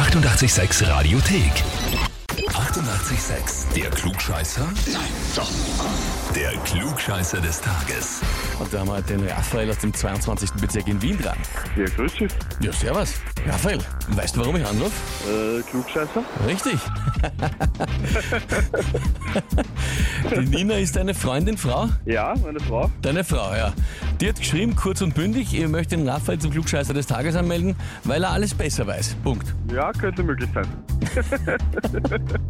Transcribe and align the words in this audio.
886 0.00 0.88
Radiothek. 0.88 1.52
88,6. 2.48 3.74
Der 3.74 3.90
Klugscheißer? 3.90 4.66
Nein, 4.90 5.02
doch. 5.36 5.50
Der 6.34 6.52
Klugscheißer 6.64 7.38
des 7.42 7.60
Tages. 7.60 8.22
Und 8.58 8.72
da 8.72 8.80
haben 8.80 8.88
wir 8.88 9.02
den 9.02 9.28
Raphael 9.28 9.68
aus 9.68 9.76
dem 9.76 9.92
22. 9.92 10.52
Bezirk 10.52 10.88
in 10.88 11.02
Wien 11.02 11.18
dran. 11.18 11.36
Ja, 11.76 11.84
grüß 11.84 12.14
dich. 12.14 12.32
Ja, 12.62 12.72
servus. 12.72 13.16
Raphael, 13.48 13.78
weißt 14.08 14.36
du, 14.36 14.40
warum 14.40 14.56
ich 14.56 14.66
anrufe? 14.66 14.92
Äh, 15.28 15.62
Klugscheißer? 15.62 16.22
Richtig. 16.46 16.78
Die 20.36 20.46
Nina 20.46 20.74
ist 20.74 20.96
deine 20.96 21.14
Freundin, 21.14 21.56
Frau? 21.56 21.88
Ja, 22.04 22.34
meine 22.44 22.60
Frau. 22.60 22.90
Deine 23.02 23.24
Frau, 23.24 23.54
ja. 23.54 23.72
Die 24.20 24.28
hat 24.28 24.38
geschrieben, 24.38 24.76
kurz 24.76 25.00
und 25.00 25.14
bündig, 25.14 25.52
ihr 25.54 25.68
möchtet 25.68 26.00
den 26.00 26.08
Raphael 26.08 26.38
zum 26.38 26.50
Klugscheißer 26.50 26.92
des 26.92 27.06
Tages 27.06 27.34
anmelden, 27.34 27.74
weil 28.04 28.22
er 28.22 28.30
alles 28.30 28.52
besser 28.54 28.86
weiß. 28.86 29.16
Punkt. 29.24 29.54
Ja, 29.72 29.90
könnte 29.92 30.22
möglich 30.22 30.48
sein. 30.54 30.66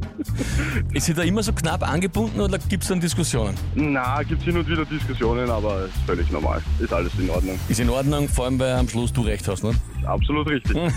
Ist 0.93 1.07
sie 1.07 1.15
da 1.15 1.23
immer 1.23 1.43
so 1.43 1.52
knapp 1.52 1.88
angebunden 1.88 2.41
oder 2.41 2.59
gibt 2.59 2.83
es 2.83 2.88
dann 2.88 3.01
Diskussionen? 3.01 3.55
Na, 3.75 4.23
gibt's 4.23 4.45
hin 4.45 4.57
und 4.57 4.69
wieder 4.69 4.84
Diskussionen, 4.84 5.48
aber 5.48 5.84
ist 5.84 5.97
völlig 6.07 6.30
normal. 6.30 6.61
Ist 6.80 6.93
alles 6.93 7.12
in 7.19 7.30
Ordnung. 7.30 7.59
Ist 7.69 7.79
in 7.80 7.88
Ordnung, 7.88 8.29
vor 8.29 8.47
allem 8.47 8.59
weil 8.59 8.73
am 8.73 8.88
Schluss 8.88 9.12
du 9.12 9.23
recht 9.23 9.47
hast, 9.47 9.62
ne? 9.62 9.73
Absolut 10.05 10.48
richtig. 10.48 10.75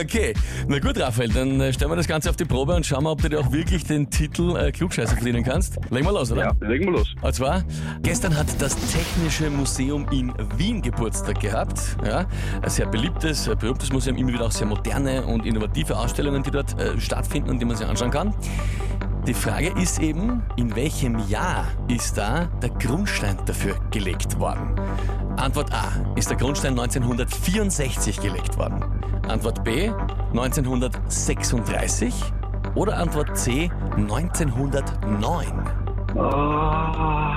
Okay, 0.00 0.32
na 0.68 0.78
gut, 0.78 0.98
Raphael, 0.98 1.28
dann 1.28 1.60
äh, 1.60 1.72
stellen 1.72 1.90
wir 1.90 1.96
das 1.96 2.08
Ganze 2.08 2.30
auf 2.30 2.36
die 2.36 2.44
Probe 2.44 2.74
und 2.74 2.86
schauen 2.86 3.04
wir, 3.04 3.10
ob 3.10 3.20
du 3.20 3.28
dir 3.28 3.40
auch 3.40 3.52
wirklich 3.52 3.84
den 3.84 4.08
Titel 4.10 4.56
äh, 4.56 4.72
Klugscheißer 4.72 5.16
verdienen 5.16 5.44
kannst. 5.44 5.76
Legen 5.90 6.06
wir 6.06 6.12
los, 6.12 6.32
oder? 6.32 6.44
Ja, 6.44 6.66
legen 6.66 6.86
wir 6.86 6.92
los. 6.92 7.14
Und 7.20 7.34
zwar, 7.34 7.62
gestern 8.02 8.36
hat 8.36 8.46
das 8.58 8.74
Technische 8.90 9.50
Museum 9.50 10.06
in 10.10 10.32
Wien 10.56 10.80
Geburtstag 10.80 11.40
gehabt. 11.40 11.96
Ja, 12.04 12.26
ein 12.62 12.70
sehr 12.70 12.86
beliebtes, 12.86 13.48
äh, 13.48 13.54
berühmtes 13.54 13.92
Museum, 13.92 14.16
immer 14.16 14.32
wieder 14.32 14.46
auch 14.46 14.52
sehr 14.52 14.66
moderne 14.66 15.24
und 15.26 15.44
innovative 15.44 15.96
Ausstellungen, 15.96 16.42
die 16.42 16.50
dort 16.50 16.78
äh, 16.80 16.98
stattfinden 17.00 17.50
und 17.50 17.58
die 17.58 17.64
man 17.64 17.76
sich 17.76 17.86
anschauen 17.86 18.10
kann. 18.10 18.34
Die 19.26 19.34
Frage 19.34 19.68
ist 19.80 20.00
eben, 20.00 20.42
in 20.56 20.74
welchem 20.74 21.16
Jahr 21.28 21.66
ist 21.86 22.18
da 22.18 22.46
der 22.60 22.70
Grundstein 22.70 23.36
dafür 23.46 23.76
gelegt 23.92 24.40
worden? 24.40 24.74
Antwort 25.36 25.72
A. 25.72 25.92
Ist 26.16 26.28
der 26.30 26.36
Grundstein 26.36 26.72
1964 26.72 28.20
gelegt 28.20 28.58
worden? 28.58 28.82
Antwort 29.28 29.62
B. 29.62 29.92
1936? 30.30 32.12
Oder 32.74 32.96
Antwort 32.96 33.36
C. 33.38 33.70
1909? 33.94 35.46
Ah, 36.18 37.36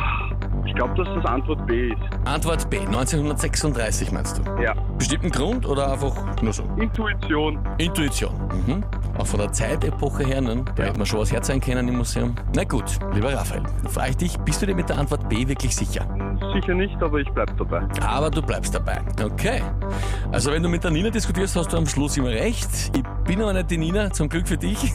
ich 0.66 0.74
glaube, 0.74 0.96
dass 0.96 1.08
das 1.14 1.26
Antwort 1.26 1.68
B 1.68 1.90
ist. 1.90 2.02
Antwort 2.26 2.68
B. 2.68 2.80
1936 2.80 4.12
meinst 4.12 4.40
du? 4.40 4.42
Ja. 4.60 4.74
Bestimmten 4.98 5.30
Grund 5.30 5.68
oder 5.68 5.92
einfach 5.92 6.16
nur 6.42 6.52
so? 6.52 6.64
Intuition. 6.78 7.60
Intuition. 7.78 8.34
Mhm. 8.66 8.84
Auch 9.18 9.28
von 9.28 9.40
der 9.40 9.52
Zeitepoche 9.52 10.26
her, 10.26 10.42
ne? 10.42 10.64
da 10.76 10.84
hätte 10.84 10.98
man 10.98 11.06
schon 11.06 11.20
was 11.20 11.32
herzeigen 11.32 11.62
können 11.62 11.88
im 11.88 11.98
Museum. 11.98 12.36
Na 12.54 12.64
gut, 12.64 13.00
lieber 13.14 13.34
Raphael, 13.34 13.64
dann 13.64 13.92
frage 13.92 14.12
ich 14.12 14.18
dich, 14.18 14.38
bist 14.40 14.62
du 14.62 14.66
dir 14.66 14.76
mit 14.76 14.90
der 14.90 14.98
Antwort 14.98 15.30
B 15.30 15.48
wirklich 15.48 15.76
sicher? 15.76 16.06
Sicher 16.54 16.74
nicht, 16.74 17.02
aber 17.02 17.20
ich 17.20 17.30
bleib 17.30 17.56
dabei. 17.58 17.88
Aber 18.02 18.30
du 18.30 18.42
bleibst 18.42 18.76
dabei. 18.76 19.02
Okay. 19.24 19.62
Also 20.32 20.52
wenn 20.52 20.62
du 20.64 20.70
mit 20.70 20.84
der 20.84 20.92
Nina 20.92 21.10
diskutierst, 21.10 21.56
hast 21.56 21.72
du 21.72 21.78
am 21.78 21.88
Schluss 21.88 22.18
immer 22.18 22.30
recht. 22.30 22.70
Ich 22.96 23.04
bin 23.26 23.42
aber 23.42 23.54
nicht 23.54 23.72
die 23.72 23.78
Nina, 23.78 24.12
zum 24.12 24.30
Glück 24.30 24.48
für 24.48 24.58
dich. 24.58 24.78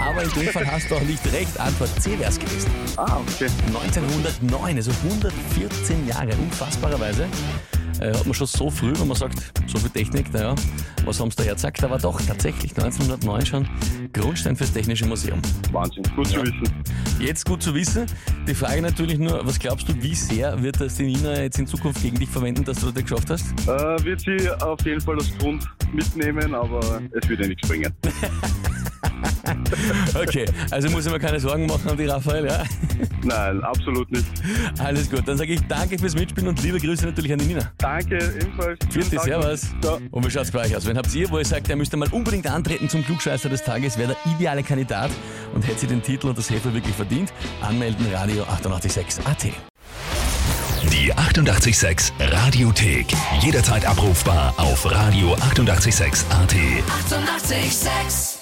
Aber 0.00 0.22
in 0.22 0.30
dem 0.30 0.48
Fall 0.48 0.66
hast 0.66 0.90
du 0.90 0.94
auch 0.94 1.02
nicht 1.02 1.24
recht. 1.32 1.58
Antwort 1.58 1.90
C 2.00 2.18
wäre 2.18 2.30
es 2.30 2.38
gewesen. 2.38 2.70
Ah, 2.96 3.18
okay. 3.18 3.48
1909, 3.66 4.76
also 4.76 4.92
114 5.04 6.06
Jahre, 6.06 6.30
unfassbarerweise. 6.40 7.26
Äh, 8.00 8.14
hat 8.14 8.24
man 8.24 8.34
schon 8.34 8.46
so 8.46 8.70
früh, 8.70 8.92
wenn 8.96 9.08
man 9.08 9.16
sagt, 9.16 9.38
so 9.66 9.78
viel 9.78 9.90
Technik, 9.90 10.32
naja, 10.32 10.54
was 11.04 11.20
haben 11.20 11.30
sie 11.30 11.36
da 11.38 11.42
hergezeigt? 11.44 11.82
Aber 11.84 11.98
doch, 11.98 12.20
tatsächlich, 12.20 12.70
1909 12.76 13.46
schon 13.46 13.68
Grundstein 14.12 14.56
fürs 14.56 14.72
Technische 14.72 15.06
Museum. 15.06 15.40
Wahnsinn. 15.72 16.02
Gut 16.14 16.28
zu 16.28 16.42
wissen. 16.42 16.84
Jetzt 17.20 17.44
gut 17.46 17.62
zu 17.62 17.74
wissen. 17.74 18.06
Die 18.46 18.54
Frage 18.54 18.82
natürlich 18.82 19.18
nur, 19.18 19.44
was 19.44 19.58
glaubst 19.58 19.88
du, 19.88 20.02
wie 20.02 20.14
sehr 20.14 20.62
wird 20.62 20.80
das 20.80 20.96
die 20.96 21.04
Nina 21.04 21.40
jetzt 21.40 21.58
in 21.58 21.66
Zukunft 21.66 22.02
gegen 22.02 22.18
dich 22.18 22.28
verwenden, 22.28 22.64
dass 22.64 22.80
du 22.80 22.90
das 22.90 23.02
geschafft 23.02 23.30
hast? 23.30 23.46
Äh, 23.66 24.04
wird 24.04 24.20
sie 24.20 24.50
auf 24.62 24.80
jeden 24.84 25.00
Fall 25.00 25.16
das 25.16 25.36
Grund 25.38 25.64
mitnehmen, 25.92 26.54
aber 26.54 27.00
es 27.12 27.28
wird 27.28 27.40
ja 27.40 27.48
nichts 27.48 27.66
bringen. 27.68 27.92
Okay, 30.14 30.44
also 30.70 30.88
muss 30.90 31.06
ich 31.06 31.12
mir 31.12 31.18
keine 31.18 31.38
Sorgen 31.40 31.66
machen 31.66 31.90
um 31.90 31.96
die 31.96 32.06
Raphael, 32.06 32.46
ja? 32.46 32.62
Nein, 33.24 33.62
absolut 33.62 34.10
nicht. 34.10 34.26
Alles 34.78 35.10
gut, 35.10 35.26
dann 35.26 35.36
sage 35.36 35.52
ich 35.52 35.60
danke 35.68 35.98
fürs 35.98 36.14
Mitspielen 36.14 36.48
und 36.48 36.62
liebe 36.62 36.78
Grüße 36.78 37.06
natürlich 37.06 37.32
an 37.32 37.38
die 37.38 37.46
Nina. 37.46 37.70
Danke, 37.78 38.16
ebenfalls. 38.16 38.78
Vierte, 38.90 39.18
servus. 39.18 39.66
Ciao. 39.80 39.98
Und 40.10 40.26
wie 40.26 40.30
schaut's 40.30 40.50
bei 40.50 40.60
euch 40.60 40.76
aus? 40.76 40.86
Wen 40.86 40.96
habt 40.96 41.14
ihr, 41.14 41.30
wo 41.30 41.38
ihr 41.38 41.44
sagt, 41.44 41.68
ihr 41.68 41.76
müsst 41.76 41.94
mal 41.96 42.08
unbedingt 42.10 42.46
antreten 42.46 42.88
zum 42.88 43.04
Klugscheißer 43.04 43.48
des 43.48 43.62
Tages, 43.62 43.98
wäre 43.98 44.16
der 44.24 44.34
ideale 44.34 44.62
Kandidat 44.62 45.10
und 45.54 45.66
hätte 45.66 45.80
sie 45.80 45.86
den 45.86 46.02
Titel 46.02 46.28
und 46.28 46.38
das 46.38 46.50
Hefe 46.50 46.72
wirklich 46.72 46.94
verdient? 46.94 47.32
Anmelden, 47.60 48.06
Radio 48.12 48.42
886 48.44 49.26
AT. 49.26 49.44
Die 50.92 51.12
88,6 51.12 52.12
Radiothek. 52.20 53.06
Jederzeit 53.40 53.84
abrufbar 53.84 54.54
auf 54.56 54.86
radio886.at. 54.86 56.54
88,6. 57.10 57.58
Eighty-eight, 57.58 57.72
sex. 57.72 58.37